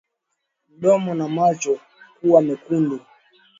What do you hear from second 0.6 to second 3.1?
Mdomo na macho kuwa mekundu